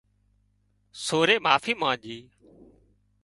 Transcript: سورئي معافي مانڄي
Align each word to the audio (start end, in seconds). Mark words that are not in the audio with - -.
سورئي 1.05 1.37
معافي 1.45 1.73
مانڄي 1.81 2.17